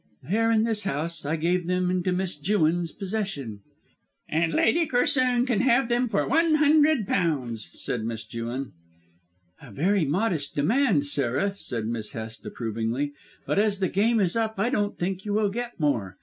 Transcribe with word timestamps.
"They 0.23 0.37
are 0.39 0.51
in 0.51 0.63
this 0.63 0.81
house. 0.81 1.25
I 1.25 1.35
gave 1.35 1.67
them 1.67 1.91
into 1.91 2.11
Miss 2.11 2.35
Jewin's 2.35 2.91
possession." 2.91 3.59
"And 4.27 4.51
Lady 4.51 4.87
Corsoon 4.87 5.45
can 5.45 5.61
have 5.61 5.89
them 5.89 6.07
for 6.07 6.27
one 6.27 6.55
hundred 6.55 7.05
pounds," 7.07 7.69
said 7.73 8.03
Miss 8.03 8.25
Jewin. 8.25 8.71
"A 9.61 9.69
very 9.69 10.05
modest 10.05 10.55
demand, 10.55 11.05
Sarah," 11.05 11.53
said 11.53 11.85
Miss 11.85 12.13
Hest 12.13 12.43
approvingly, 12.47 13.13
"but 13.45 13.59
as 13.59 13.77
the 13.77 13.89
game 13.89 14.19
is 14.19 14.35
up 14.35 14.55
I 14.57 14.71
don't 14.71 14.97
think 14.97 15.23
you 15.23 15.33
will 15.35 15.49
get 15.49 15.79
more. 15.79 16.17